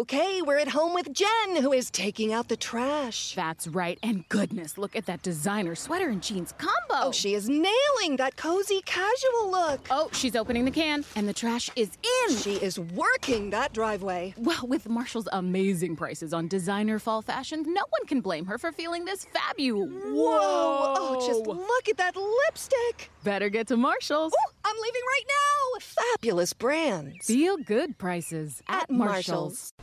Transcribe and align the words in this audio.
Okay, 0.00 0.40
we're 0.40 0.56
at 0.56 0.68
home 0.68 0.94
with 0.94 1.12
Jen, 1.12 1.56
who 1.56 1.74
is 1.74 1.90
taking 1.90 2.32
out 2.32 2.48
the 2.48 2.56
trash. 2.56 3.34
That's 3.34 3.68
right. 3.68 3.98
And 4.02 4.26
goodness, 4.30 4.78
look 4.78 4.96
at 4.96 5.04
that 5.04 5.20
designer 5.20 5.74
sweater 5.74 6.08
and 6.08 6.22
jeans 6.22 6.54
combo. 6.56 7.08
Oh, 7.08 7.12
she 7.12 7.34
is 7.34 7.50
nailing 7.50 8.16
that 8.16 8.34
cozy 8.38 8.80
casual 8.86 9.50
look. 9.50 9.86
Oh, 9.90 10.08
she's 10.14 10.34
opening 10.34 10.64
the 10.64 10.70
can, 10.70 11.04
and 11.16 11.28
the 11.28 11.34
trash 11.34 11.68
is 11.76 11.90
in. 12.30 12.36
She 12.38 12.54
is 12.54 12.80
working 12.80 13.50
that 13.50 13.74
driveway. 13.74 14.32
Well, 14.38 14.66
with 14.66 14.88
Marshall's 14.88 15.28
amazing 15.32 15.96
prices 15.96 16.32
on 16.32 16.48
designer 16.48 16.98
fall 16.98 17.20
fashions, 17.20 17.66
no 17.66 17.82
one 17.90 18.06
can 18.06 18.22
blame 18.22 18.46
her 18.46 18.56
for 18.56 18.72
feeling 18.72 19.04
this 19.04 19.26
fabulous. 19.26 19.90
Whoa! 19.92 20.94
Oh, 20.96 21.26
just 21.26 21.46
look 21.46 21.88
at 21.90 21.98
that 21.98 22.16
lipstick. 22.16 23.10
Better 23.22 23.50
get 23.50 23.66
to 23.66 23.76
Marshall's. 23.76 24.32
Ooh, 24.32 24.52
I'm 24.64 24.76
leaving 24.76 25.02
right 25.06 25.24
now. 25.28 25.80
Fabulous 25.80 26.54
brands. 26.54 27.26
Feel 27.26 27.58
good 27.58 27.98
prices 27.98 28.62
at, 28.66 28.84
At 28.84 28.90
Marshall's. 28.90 29.74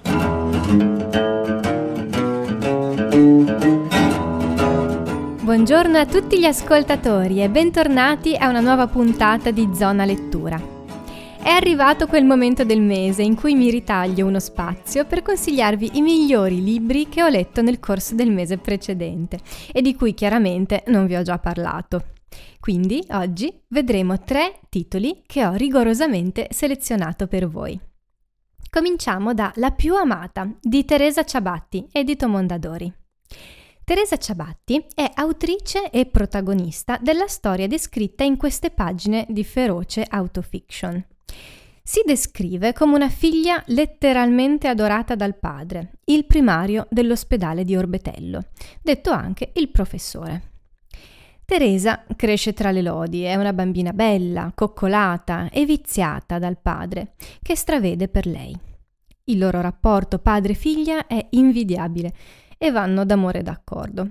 Buongiorno 5.41 5.97
a 5.97 6.05
tutti 6.05 6.37
gli 6.37 6.43
ascoltatori 6.43 7.41
e 7.41 7.49
bentornati 7.49 8.35
a 8.35 8.49
una 8.49 8.59
nuova 8.59 8.87
puntata 8.87 9.49
di 9.51 9.69
Zona 9.73 10.03
Lettura. 10.03 10.61
È 11.41 11.47
arrivato 11.47 12.07
quel 12.07 12.25
momento 12.25 12.65
del 12.65 12.81
mese 12.81 13.23
in 13.23 13.35
cui 13.35 13.55
mi 13.55 13.69
ritaglio 13.69 14.25
uno 14.25 14.41
spazio 14.41 15.05
per 15.05 15.21
consigliarvi 15.21 15.91
i 15.93 16.01
migliori 16.01 16.61
libri 16.61 17.07
che 17.07 17.23
ho 17.23 17.29
letto 17.29 17.61
nel 17.61 17.79
corso 17.79 18.15
del 18.15 18.31
mese 18.31 18.57
precedente 18.57 19.39
e 19.71 19.81
di 19.81 19.95
cui 19.95 20.13
chiaramente 20.13 20.83
non 20.87 21.05
vi 21.05 21.15
ho 21.15 21.21
già 21.21 21.39
parlato. 21.39 22.07
Quindi 22.59 23.01
oggi 23.11 23.57
vedremo 23.69 24.19
tre 24.19 24.59
titoli 24.67 25.23
che 25.25 25.45
ho 25.45 25.53
rigorosamente 25.53 26.49
selezionato 26.51 27.27
per 27.27 27.47
voi. 27.47 27.79
Cominciamo 28.77 29.33
da 29.33 29.51
La 29.55 29.71
più 29.71 29.95
amata 29.95 30.47
di 30.61 30.85
Teresa 30.85 31.23
Ciabatti, 31.23 31.87
edito 31.91 32.27
Mondadori. 32.27 32.93
Teresa 33.83 34.17
Ciabatti 34.17 34.85
è 34.93 35.09
autrice 35.15 35.89
e 35.89 36.05
protagonista 36.05 36.99
della 37.01 37.25
storia 37.25 37.65
descritta 37.65 38.23
in 38.23 38.37
queste 38.37 38.69
pagine 38.69 39.25
di 39.29 39.43
feroce 39.43 40.05
autofiction. 40.07 41.03
Si 41.81 42.03
descrive 42.05 42.73
come 42.73 42.93
una 42.93 43.09
figlia 43.09 43.63
letteralmente 43.65 44.67
adorata 44.67 45.15
dal 45.15 45.39
padre, 45.39 45.93
il 46.05 46.27
primario 46.27 46.85
dell'ospedale 46.91 47.63
di 47.63 47.75
Orbetello, 47.75 48.43
detto 48.83 49.09
anche 49.09 49.53
il 49.55 49.71
professore. 49.71 50.56
Teresa 51.49 52.03
cresce 52.17 52.51
tra 52.51 52.71
le 52.71 52.81
lodi, 52.81 53.21
è 53.21 53.35
una 53.35 53.53
bambina 53.53 53.93
bella, 53.93 54.51
coccolata 54.53 55.49
e 55.49 55.63
viziata 55.63 56.39
dal 56.39 56.59
padre, 56.61 57.13
che 57.41 57.55
stravede 57.55 58.09
per 58.09 58.25
lei. 58.25 58.53
Il 59.23 59.37
loro 59.37 59.61
rapporto 59.61 60.19
padre-figlia 60.19 61.07
è 61.07 61.25
invidiabile 61.29 62.13
e 62.57 62.69
vanno 62.69 63.05
d'amore 63.05 63.43
d'accordo. 63.43 64.09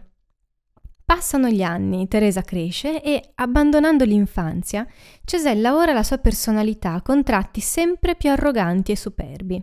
Passano 1.04 1.50
gli 1.50 1.62
anni, 1.62 2.08
Teresa 2.08 2.40
cresce 2.40 3.02
e, 3.02 3.32
abbandonando 3.34 4.06
l'infanzia, 4.06 4.86
cesella 5.22 5.76
ora 5.76 5.92
la 5.92 6.02
sua 6.02 6.16
personalità 6.16 7.02
con 7.02 7.22
tratti 7.22 7.60
sempre 7.60 8.16
più 8.16 8.30
arroganti 8.30 8.92
e 8.92 8.96
superbi, 8.96 9.62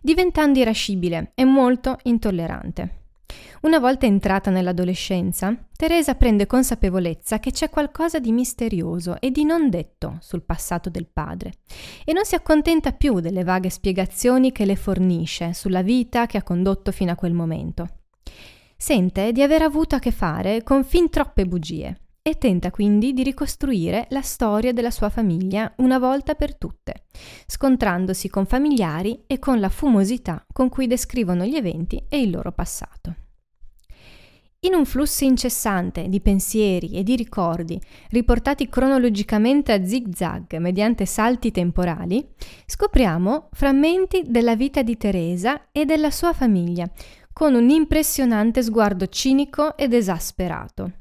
diventando 0.00 0.58
irascibile 0.58 1.30
e 1.36 1.44
molto 1.44 1.98
intollerante. 2.02 3.01
Una 3.62 3.78
volta 3.78 4.06
entrata 4.06 4.50
nell'adolescenza, 4.50 5.56
Teresa 5.76 6.14
prende 6.14 6.46
consapevolezza 6.46 7.38
che 7.38 7.50
c'è 7.50 7.70
qualcosa 7.70 8.18
di 8.18 8.32
misterioso 8.32 9.20
e 9.20 9.30
di 9.30 9.44
non 9.44 9.70
detto 9.70 10.18
sul 10.20 10.42
passato 10.42 10.90
del 10.90 11.06
padre 11.06 11.52
e 12.04 12.12
non 12.12 12.24
si 12.24 12.34
accontenta 12.34 12.92
più 12.92 13.20
delle 13.20 13.44
vaghe 13.44 13.70
spiegazioni 13.70 14.52
che 14.52 14.64
le 14.64 14.76
fornisce 14.76 15.54
sulla 15.54 15.82
vita 15.82 16.26
che 16.26 16.38
ha 16.38 16.42
condotto 16.42 16.92
fino 16.92 17.12
a 17.12 17.16
quel 17.16 17.32
momento. 17.32 17.88
Sente 18.76 19.32
di 19.32 19.42
aver 19.42 19.62
avuto 19.62 19.94
a 19.94 19.98
che 20.00 20.10
fare 20.10 20.62
con 20.62 20.84
fin 20.84 21.08
troppe 21.08 21.46
bugie 21.46 21.96
e 22.22 22.38
tenta 22.38 22.70
quindi 22.70 23.12
di 23.12 23.24
ricostruire 23.24 24.06
la 24.10 24.22
storia 24.22 24.72
della 24.72 24.92
sua 24.92 25.08
famiglia 25.08 25.72
una 25.78 25.98
volta 25.98 26.34
per 26.34 26.56
tutte, 26.56 27.04
scontrandosi 27.46 28.28
con 28.28 28.46
familiari 28.46 29.24
e 29.26 29.40
con 29.40 29.58
la 29.58 29.68
fumosità 29.68 30.44
con 30.52 30.68
cui 30.68 30.86
descrivono 30.86 31.44
gli 31.44 31.56
eventi 31.56 32.04
e 32.08 32.20
il 32.20 32.30
loro 32.30 32.52
passato. 32.52 33.21
In 34.64 34.74
un 34.74 34.84
flusso 34.84 35.24
incessante 35.24 36.08
di 36.08 36.20
pensieri 36.20 36.92
e 36.92 37.02
di 37.02 37.16
ricordi, 37.16 37.80
riportati 38.10 38.68
cronologicamente 38.68 39.72
a 39.72 39.84
zig-zag 39.84 40.56
mediante 40.58 41.04
salti 41.04 41.50
temporali, 41.50 42.24
scopriamo 42.66 43.48
frammenti 43.50 44.22
della 44.28 44.54
vita 44.54 44.82
di 44.82 44.96
Teresa 44.96 45.72
e 45.72 45.84
della 45.84 46.12
sua 46.12 46.32
famiglia, 46.32 46.88
con 47.32 47.54
un 47.54 47.70
impressionante 47.70 48.62
sguardo 48.62 49.08
cinico 49.08 49.76
ed 49.76 49.94
esasperato. 49.94 50.92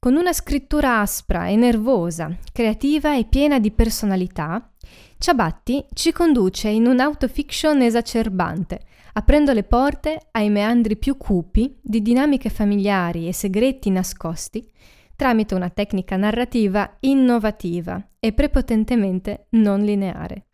Con 0.00 0.16
una 0.16 0.32
scrittura 0.32 0.98
aspra 1.00 1.46
e 1.46 1.54
nervosa, 1.54 2.36
creativa 2.52 3.16
e 3.16 3.26
piena 3.26 3.60
di 3.60 3.70
personalità, 3.70 4.72
Ciabatti 5.18 5.84
ci 5.94 6.12
conduce 6.12 6.68
in 6.68 6.86
un'autofiction 6.86 7.80
esacerbante, 7.80 8.80
aprendo 9.14 9.52
le 9.52 9.64
porte 9.64 10.28
ai 10.32 10.50
meandri 10.50 10.96
più 10.96 11.16
cupi 11.16 11.78
di 11.80 12.02
dinamiche 12.02 12.50
familiari 12.50 13.26
e 13.26 13.32
segreti 13.32 13.90
nascosti 13.90 14.68
tramite 15.16 15.54
una 15.54 15.70
tecnica 15.70 16.16
narrativa 16.16 16.98
innovativa 17.00 18.06
e 18.20 18.32
prepotentemente 18.34 19.46
non 19.50 19.80
lineare. 19.80 20.44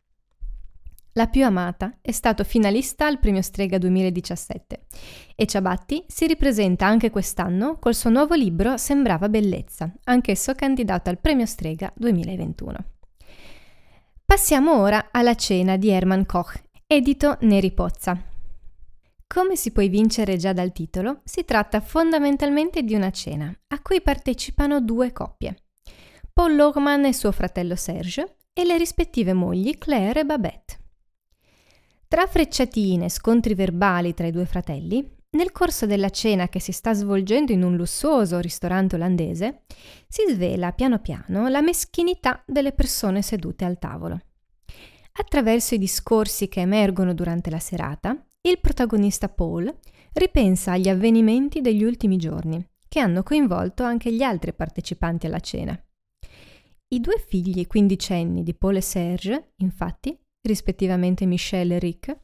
La 1.14 1.26
più 1.26 1.44
amata 1.44 1.98
è 2.00 2.12
stato 2.12 2.42
finalista 2.42 3.06
al 3.06 3.18
Premio 3.18 3.42
Strega 3.42 3.76
2017 3.76 4.86
e 5.34 5.46
Ciabatti 5.46 6.04
si 6.06 6.26
ripresenta 6.26 6.86
anche 6.86 7.10
quest'anno 7.10 7.78
col 7.78 7.94
suo 7.94 8.08
nuovo 8.08 8.34
libro 8.34 8.78
Sembrava 8.78 9.28
bellezza, 9.28 9.92
anch'esso 10.04 10.54
candidato 10.54 11.10
al 11.10 11.18
Premio 11.18 11.44
Strega 11.44 11.92
2021. 11.96 12.84
Passiamo 14.32 14.80
ora 14.80 15.08
alla 15.10 15.34
cena 15.34 15.76
di 15.76 15.90
Hermann 15.90 16.22
Koch, 16.22 16.58
edito 16.86 17.36
Neri 17.42 17.70
Pozza. 17.70 18.18
Come 19.26 19.56
si 19.56 19.72
può 19.72 19.82
evincere 19.82 20.38
già 20.38 20.54
dal 20.54 20.72
titolo, 20.72 21.20
si 21.22 21.44
tratta 21.44 21.82
fondamentalmente 21.82 22.82
di 22.82 22.94
una 22.94 23.10
cena 23.10 23.54
a 23.68 23.82
cui 23.82 24.00
partecipano 24.00 24.80
due 24.80 25.12
coppie, 25.12 25.64
Paul 26.32 26.56
Lohmann 26.56 27.04
e 27.04 27.12
suo 27.12 27.30
fratello 27.30 27.76
Serge 27.76 28.36
e 28.54 28.64
le 28.64 28.78
rispettive 28.78 29.34
mogli 29.34 29.76
Claire 29.76 30.20
e 30.20 30.24
Babette. 30.24 30.78
Tra 32.08 32.26
frecciatine 32.26 33.04
e 33.04 33.10
scontri 33.10 33.52
verbali 33.52 34.14
tra 34.14 34.26
i 34.26 34.32
due 34.32 34.46
fratelli, 34.46 35.14
nel 35.32 35.52
corso 35.52 35.86
della 35.86 36.10
cena 36.10 36.48
che 36.48 36.60
si 36.60 36.72
sta 36.72 36.92
svolgendo 36.92 37.52
in 37.52 37.62
un 37.62 37.76
lussuoso 37.76 38.38
ristorante 38.38 38.96
olandese, 38.96 39.62
si 40.08 40.22
svela 40.28 40.72
piano 40.72 40.98
piano 40.98 41.48
la 41.48 41.62
meschinità 41.62 42.42
delle 42.46 42.72
persone 42.72 43.22
sedute 43.22 43.64
al 43.64 43.78
tavolo. 43.78 44.20
Attraverso 45.12 45.74
i 45.74 45.78
discorsi 45.78 46.48
che 46.48 46.60
emergono 46.60 47.14
durante 47.14 47.50
la 47.50 47.58
serata, 47.58 48.16
il 48.42 48.60
protagonista 48.60 49.28
Paul 49.28 49.74
ripensa 50.12 50.72
agli 50.72 50.88
avvenimenti 50.88 51.60
degli 51.60 51.84
ultimi 51.84 52.16
giorni, 52.16 52.62
che 52.88 53.00
hanno 53.00 53.22
coinvolto 53.22 53.84
anche 53.84 54.12
gli 54.12 54.22
altri 54.22 54.52
partecipanti 54.52 55.26
alla 55.26 55.40
cena. 55.40 55.78
I 56.88 57.00
due 57.00 57.24
figli 57.26 57.66
quindicenni 57.66 58.42
di 58.42 58.54
Paul 58.54 58.76
e 58.76 58.82
Serge, 58.82 59.52
infatti, 59.56 60.18
rispettivamente 60.42 61.24
Michelle 61.24 61.76
e 61.76 61.78
Rick, 61.78 62.16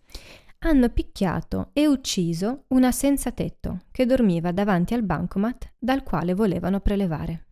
hanno 0.61 0.89
picchiato 0.89 1.71
e 1.73 1.87
ucciso 1.87 2.65
una 2.69 2.91
senza 2.91 3.31
tetto 3.31 3.83
che 3.93 4.07
dormiva 4.07 4.51
davanti 4.51 4.95
al 4.95 5.05
bancomat 5.05 5.75
dal 5.79 6.03
quale 6.03 6.35
volevano 6.35 6.81
prelevare. 6.81 7.45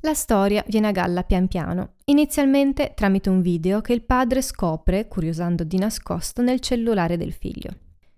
La 0.00 0.12
storia 0.12 0.62
viene 0.68 0.88
a 0.88 0.92
galla 0.92 1.22
pian 1.24 1.48
piano, 1.48 1.94
inizialmente 2.04 2.92
tramite 2.94 3.30
un 3.30 3.40
video 3.40 3.80
che 3.80 3.94
il 3.94 4.04
padre 4.04 4.42
scopre, 4.42 5.08
curiosando 5.08 5.64
di 5.64 5.78
nascosto, 5.78 6.42
nel 6.42 6.60
cellulare 6.60 7.16
del 7.16 7.32
figlio, 7.32 7.70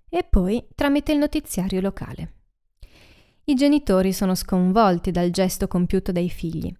e 0.08 0.24
poi 0.24 0.66
tramite 0.74 1.12
il 1.12 1.18
notiziario 1.18 1.80
locale. 1.80 2.34
I 3.44 3.54
genitori 3.54 4.12
sono 4.12 4.34
sconvolti 4.34 5.10
dal 5.10 5.30
gesto 5.30 5.68
compiuto 5.68 6.12
dai 6.12 6.28
figli, 6.28 6.70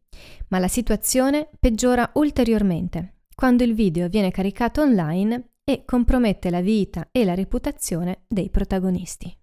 ma 0.48 0.58
la 0.58 0.68
situazione 0.68 1.48
peggiora 1.58 2.10
ulteriormente 2.14 3.20
quando 3.34 3.62
il 3.62 3.72
video 3.72 4.08
viene 4.08 4.32
caricato 4.32 4.82
online 4.82 5.52
e 5.68 5.84
compromette 5.84 6.48
la 6.48 6.62
vita 6.62 7.08
e 7.12 7.26
la 7.26 7.34
reputazione 7.34 8.22
dei 8.26 8.48
protagonisti. 8.48 9.36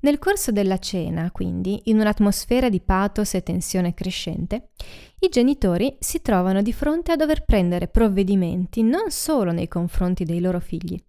Nel 0.00 0.18
corso 0.18 0.52
della 0.52 0.76
cena, 0.76 1.30
quindi, 1.30 1.80
in 1.84 1.98
un'atmosfera 2.00 2.68
di 2.68 2.82
pathos 2.82 3.32
e 3.32 3.42
tensione 3.42 3.94
crescente, 3.94 4.72
i 5.20 5.30
genitori 5.30 5.96
si 6.00 6.20
trovano 6.20 6.60
di 6.60 6.74
fronte 6.74 7.12
a 7.12 7.16
dover 7.16 7.46
prendere 7.46 7.88
provvedimenti 7.88 8.82
non 8.82 9.10
solo 9.10 9.52
nei 9.52 9.68
confronti 9.68 10.24
dei 10.24 10.40
loro 10.40 10.60
figli, 10.60 11.02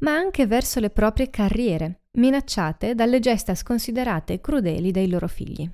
ma 0.00 0.12
anche 0.12 0.46
verso 0.46 0.80
le 0.80 0.90
proprie 0.90 1.30
carriere, 1.30 2.02
minacciate 2.18 2.94
dalle 2.94 3.20
gesta 3.20 3.54
sconsiderate 3.54 4.34
e 4.34 4.40
crudeli 4.42 4.90
dei 4.90 5.08
loro 5.08 5.28
figli. 5.28 5.66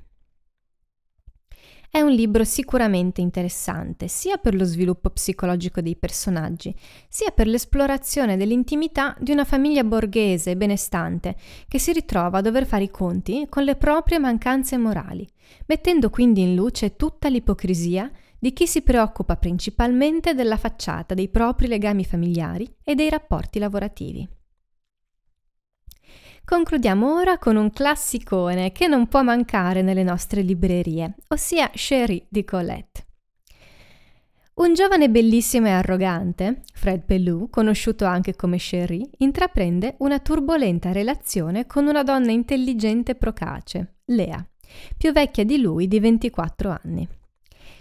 È 1.96 2.02
un 2.02 2.10
libro 2.10 2.44
sicuramente 2.44 3.22
interessante, 3.22 4.06
sia 4.06 4.36
per 4.36 4.54
lo 4.54 4.64
sviluppo 4.64 5.08
psicologico 5.08 5.80
dei 5.80 5.96
personaggi, 5.96 6.76
sia 7.08 7.30
per 7.30 7.46
l'esplorazione 7.46 8.36
dell'intimità 8.36 9.16
di 9.18 9.32
una 9.32 9.46
famiglia 9.46 9.82
borghese 9.82 10.50
e 10.50 10.56
benestante 10.58 11.36
che 11.66 11.78
si 11.78 11.94
ritrova 11.94 12.36
a 12.36 12.40
dover 12.42 12.66
fare 12.66 12.84
i 12.84 12.90
conti 12.90 13.46
con 13.48 13.64
le 13.64 13.76
proprie 13.76 14.18
mancanze 14.18 14.76
morali, 14.76 15.26
mettendo 15.68 16.10
quindi 16.10 16.42
in 16.42 16.54
luce 16.54 16.96
tutta 16.96 17.28
l'ipocrisia 17.28 18.10
di 18.38 18.52
chi 18.52 18.66
si 18.66 18.82
preoccupa 18.82 19.38
principalmente 19.38 20.34
della 20.34 20.58
facciata 20.58 21.14
dei 21.14 21.30
propri 21.30 21.66
legami 21.66 22.04
familiari 22.04 22.70
e 22.84 22.94
dei 22.94 23.08
rapporti 23.08 23.58
lavorativi. 23.58 24.28
Concludiamo 26.46 27.12
ora 27.12 27.38
con 27.38 27.56
un 27.56 27.72
classicone 27.72 28.70
che 28.70 28.86
non 28.86 29.08
può 29.08 29.24
mancare 29.24 29.82
nelle 29.82 30.04
nostre 30.04 30.42
librerie, 30.42 31.16
ossia 31.26 31.72
Sherry 31.74 32.24
di 32.28 32.44
Colette. 32.44 33.06
Un 34.54 34.72
giovane 34.72 35.10
bellissimo 35.10 35.66
e 35.66 35.70
arrogante, 35.70 36.62
Fred 36.72 37.02
Pellew, 37.02 37.50
conosciuto 37.50 38.04
anche 38.04 38.36
come 38.36 38.60
Sherry, 38.60 39.10
intraprende 39.18 39.96
una 39.98 40.20
turbolenta 40.20 40.92
relazione 40.92 41.66
con 41.66 41.88
una 41.88 42.04
donna 42.04 42.30
intelligente 42.30 43.10
e 43.10 43.16
procace, 43.16 43.96
Lea, 44.04 44.48
più 44.96 45.10
vecchia 45.10 45.42
di 45.42 45.60
lui 45.60 45.88
di 45.88 45.98
24 45.98 46.78
anni. 46.80 47.08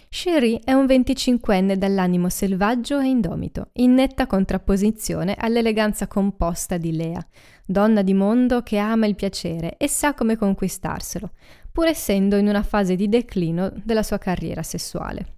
Sherry 0.08 0.60
è 0.64 0.72
un 0.72 0.86
25enne 0.86 1.74
dall'animo 1.74 2.28
selvaggio 2.28 2.98
e 3.00 3.06
indomito, 3.06 3.70
in 3.74 3.94
netta 3.94 4.26
contrapposizione 4.26 5.34
all'eleganza 5.38 6.06
composta 6.06 6.76
di 6.78 6.94
Lea, 6.94 7.24
donna 7.64 8.02
di 8.02 8.14
mondo 8.14 8.62
che 8.62 8.78
ama 8.78 9.06
il 9.06 9.14
piacere 9.14 9.76
e 9.76 9.88
sa 9.88 10.14
come 10.14 10.36
conquistarselo, 10.36 11.30
pur 11.70 11.86
essendo 11.86 12.36
in 12.36 12.48
una 12.48 12.62
fase 12.62 12.96
di 12.96 13.08
declino 13.08 13.72
della 13.84 14.02
sua 14.02 14.18
carriera 14.18 14.62
sessuale. 14.62 15.34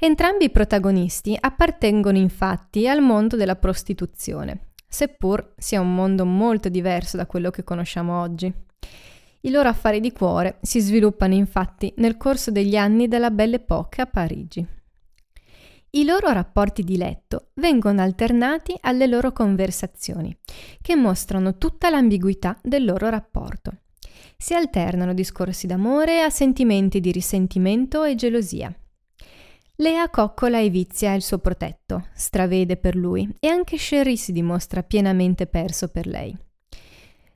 Entrambi 0.00 0.44
i 0.44 0.50
protagonisti 0.50 1.36
appartengono 1.38 2.18
infatti 2.18 2.86
al 2.86 3.00
mondo 3.00 3.36
della 3.36 3.56
prostituzione, 3.56 4.68
seppur 4.86 5.54
sia 5.56 5.80
un 5.80 5.94
mondo 5.94 6.24
molto 6.24 6.68
diverso 6.68 7.16
da 7.16 7.26
quello 7.26 7.50
che 7.50 7.64
conosciamo 7.64 8.20
oggi. 8.20 8.52
I 9.40 9.50
loro 9.50 9.68
affari 9.68 10.00
di 10.00 10.10
cuore 10.10 10.58
si 10.62 10.80
sviluppano 10.80 11.34
infatti 11.34 11.92
nel 11.98 12.16
corso 12.16 12.50
degli 12.50 12.76
anni 12.76 13.06
della 13.06 13.30
Belle 13.30 13.56
Époque 13.56 14.02
a 14.02 14.06
Parigi. 14.06 14.66
I 15.90 16.04
loro 16.04 16.30
rapporti 16.32 16.82
di 16.82 16.96
letto 16.96 17.50
vengono 17.54 18.02
alternati 18.02 18.76
alle 18.80 19.06
loro 19.06 19.32
conversazioni, 19.32 20.36
che 20.82 20.96
mostrano 20.96 21.56
tutta 21.56 21.88
l'ambiguità 21.88 22.58
del 22.62 22.84
loro 22.84 23.08
rapporto. 23.08 23.72
Si 24.36 24.54
alternano 24.54 25.14
discorsi 25.14 25.66
d'amore 25.66 26.20
a 26.20 26.30
sentimenti 26.30 27.00
di 27.00 27.10
risentimento 27.10 28.04
e 28.04 28.16
gelosia. 28.16 28.72
Lea 29.76 30.10
coccola 30.10 30.58
e 30.58 30.68
vizia 30.68 31.14
il 31.14 31.22
suo 31.22 31.38
protetto, 31.38 32.08
stravede 32.12 32.76
per 32.76 32.96
lui 32.96 33.32
e 33.38 33.48
anche 33.48 33.78
Sherry 33.78 34.16
si 34.16 34.32
dimostra 34.32 34.82
pienamente 34.82 35.46
perso 35.46 35.88
per 35.88 36.06
lei. 36.06 36.36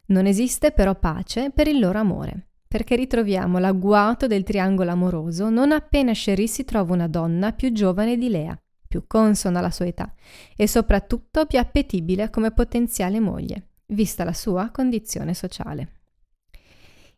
Non 0.06 0.26
esiste 0.26 0.72
però 0.72 0.94
pace 0.94 1.50
per 1.50 1.68
il 1.68 1.78
loro 1.78 1.98
amore 1.98 2.46
perché 2.72 2.96
ritroviamo 2.96 3.58
l'agguato 3.58 4.26
del 4.26 4.44
triangolo 4.44 4.90
amoroso 4.90 5.50
non 5.50 5.72
appena 5.72 6.14
Sherry 6.14 6.46
si 6.46 6.64
trova 6.64 6.94
una 6.94 7.06
donna 7.06 7.52
più 7.52 7.70
giovane 7.70 8.16
di 8.16 8.30
Lea, 8.30 8.58
più 8.88 9.04
consona 9.06 9.58
alla 9.58 9.70
sua 9.70 9.84
età 9.84 10.10
e 10.56 10.66
soprattutto 10.66 11.44
più 11.44 11.58
appetibile 11.58 12.30
come 12.30 12.50
potenziale 12.50 13.20
moglie, 13.20 13.72
vista 13.88 14.24
la 14.24 14.32
sua 14.32 14.70
condizione 14.70 15.34
sociale. 15.34 16.00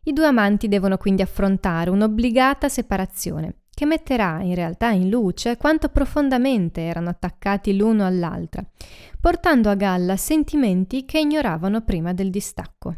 I 0.03 0.11
due 0.11 0.25
amanti 0.25 0.67
devono 0.67 0.97
quindi 0.97 1.21
affrontare 1.21 1.89
un'obbligata 1.89 2.67
separazione, 2.67 3.61
che 3.75 3.85
metterà 3.85 4.41
in 4.41 4.55
realtà 4.55 4.89
in 4.89 5.09
luce 5.09 5.57
quanto 5.57 5.89
profondamente 5.89 6.81
erano 6.81 7.09
attaccati 7.09 7.75
l'uno 7.75 8.05
all'altra, 8.05 8.65
portando 9.19 9.69
a 9.69 9.75
galla 9.75 10.15
sentimenti 10.15 11.05
che 11.05 11.19
ignoravano 11.19 11.81
prima 11.81 12.13
del 12.13 12.31
distacco. 12.31 12.95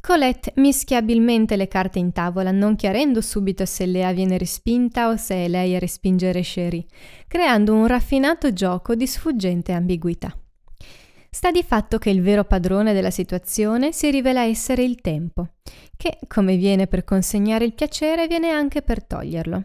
Colette 0.00 0.52
mischia 0.56 0.98
abilmente 0.98 1.56
le 1.56 1.68
carte 1.68 1.98
in 1.98 2.12
tavola, 2.12 2.50
non 2.50 2.76
chiarendo 2.76 3.20
subito 3.20 3.66
se 3.66 3.86
Lea 3.86 4.12
viene 4.12 4.38
respinta 4.38 5.08
o 5.08 5.16
se 5.16 5.34
è 5.34 5.48
lei 5.48 5.74
a 5.74 5.78
respingere 5.78 6.42
Sherry, 6.42 6.86
creando 7.26 7.74
un 7.74 7.86
raffinato 7.86 8.52
gioco 8.52 8.94
di 8.94 9.06
sfuggente 9.06 9.72
ambiguità. 9.72 10.34
Sta 11.36 11.50
di 11.50 11.62
fatto 11.62 11.98
che 11.98 12.08
il 12.08 12.22
vero 12.22 12.44
padrone 12.44 12.94
della 12.94 13.10
situazione 13.10 13.92
si 13.92 14.10
rivela 14.10 14.44
essere 14.44 14.82
il 14.84 15.02
tempo, 15.02 15.48
che, 15.94 16.18
come 16.28 16.56
viene 16.56 16.86
per 16.86 17.04
consegnare 17.04 17.66
il 17.66 17.74
piacere, 17.74 18.26
viene 18.26 18.48
anche 18.48 18.80
per 18.80 19.04
toglierlo. 19.04 19.62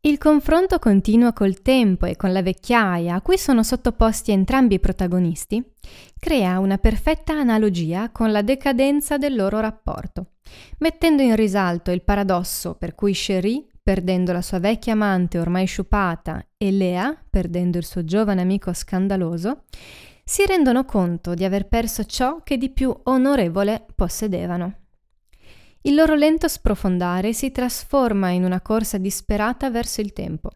Il 0.00 0.16
confronto 0.16 0.78
continuo 0.78 1.34
col 1.34 1.60
tempo 1.60 2.06
e 2.06 2.16
con 2.16 2.32
la 2.32 2.40
vecchiaia 2.40 3.16
a 3.16 3.20
cui 3.20 3.36
sono 3.36 3.62
sottoposti 3.62 4.32
entrambi 4.32 4.76
i 4.76 4.80
protagonisti 4.80 5.62
crea 6.18 6.58
una 6.58 6.78
perfetta 6.78 7.34
analogia 7.34 8.08
con 8.10 8.32
la 8.32 8.40
decadenza 8.40 9.18
del 9.18 9.34
loro 9.34 9.60
rapporto, 9.60 10.36
mettendo 10.78 11.20
in 11.20 11.36
risalto 11.36 11.90
il 11.90 12.00
paradosso 12.00 12.76
per 12.76 12.94
cui 12.94 13.12
Cherie, 13.12 13.66
perdendo 13.82 14.32
la 14.32 14.40
sua 14.40 14.58
vecchia 14.58 14.94
amante 14.94 15.38
ormai 15.38 15.66
sciupata, 15.66 16.46
e 16.56 16.70
Lea, 16.70 17.14
perdendo 17.28 17.76
il 17.76 17.84
suo 17.84 18.04
giovane 18.04 18.40
amico 18.40 18.72
scandaloso, 18.72 19.64
si 20.28 20.44
rendono 20.44 20.84
conto 20.84 21.32
di 21.32 21.42
aver 21.42 21.68
perso 21.68 22.04
ciò 22.04 22.42
che 22.42 22.58
di 22.58 22.68
più 22.68 22.94
onorevole 23.04 23.86
possedevano. 23.94 24.74
Il 25.80 25.94
loro 25.94 26.14
lento 26.14 26.48
sprofondare 26.48 27.32
si 27.32 27.50
trasforma 27.50 28.28
in 28.28 28.44
una 28.44 28.60
corsa 28.60 28.98
disperata 28.98 29.70
verso 29.70 30.02
il 30.02 30.12
tempo, 30.12 30.50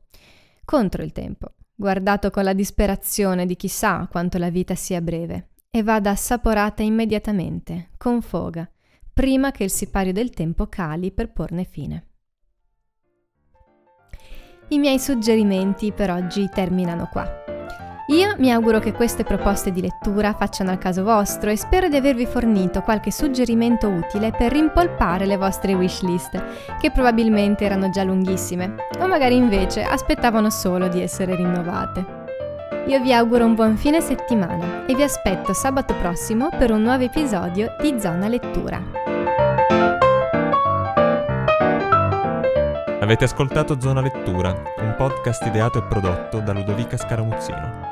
contro 0.66 1.02
il 1.02 1.12
tempo, 1.12 1.54
guardato 1.74 2.28
con 2.28 2.44
la 2.44 2.52
disperazione 2.52 3.46
di 3.46 3.56
chi 3.56 3.68
sa 3.68 4.06
quanto 4.10 4.36
la 4.36 4.50
vita 4.50 4.74
sia 4.74 5.00
breve, 5.00 5.52
e 5.70 5.82
vada 5.82 6.10
assaporata 6.10 6.82
immediatamente, 6.82 7.92
con 7.96 8.20
foga, 8.20 8.70
prima 9.10 9.52
che 9.52 9.64
il 9.64 9.70
sipario 9.70 10.12
del 10.12 10.28
tempo 10.28 10.66
cali 10.66 11.12
per 11.12 11.32
porne 11.32 11.64
fine. 11.64 12.08
I 14.68 14.78
miei 14.78 14.98
suggerimenti 14.98 15.92
per 15.92 16.10
oggi 16.10 16.46
terminano 16.52 17.08
qua. 17.10 17.41
Io 18.12 18.34
mi 18.36 18.52
auguro 18.52 18.78
che 18.78 18.92
queste 18.92 19.24
proposte 19.24 19.72
di 19.72 19.80
lettura 19.80 20.34
facciano 20.34 20.70
al 20.70 20.76
caso 20.76 21.02
vostro 21.02 21.48
e 21.48 21.56
spero 21.56 21.88
di 21.88 21.96
avervi 21.96 22.26
fornito 22.26 22.82
qualche 22.82 23.10
suggerimento 23.10 23.88
utile 23.88 24.32
per 24.32 24.52
rimpolpare 24.52 25.24
le 25.24 25.38
vostre 25.38 25.72
wishlist, 25.72 26.76
che 26.78 26.90
probabilmente 26.90 27.64
erano 27.64 27.88
già 27.88 28.02
lunghissime, 28.02 28.74
o 28.98 29.06
magari 29.06 29.36
invece 29.36 29.82
aspettavano 29.82 30.50
solo 30.50 30.88
di 30.88 31.00
essere 31.00 31.34
rinnovate. 31.34 32.04
Io 32.88 33.00
vi 33.00 33.14
auguro 33.14 33.46
un 33.46 33.54
buon 33.54 33.78
fine 33.78 34.02
settimana 34.02 34.84
e 34.84 34.94
vi 34.94 35.02
aspetto 35.02 35.54
sabato 35.54 35.94
prossimo 35.94 36.50
per 36.50 36.70
un 36.70 36.82
nuovo 36.82 37.04
episodio 37.04 37.76
di 37.80 37.98
Zona 37.98 38.28
Lettura. 38.28 38.82
Avete 43.00 43.24
ascoltato 43.24 43.80
Zona 43.80 44.02
Lettura, 44.02 44.50
un 44.80 44.94
podcast 44.98 45.46
ideato 45.46 45.78
e 45.78 45.82
prodotto 45.84 46.40
da 46.40 46.52
Ludovica 46.52 46.98
Scaramuzzino. 46.98 47.91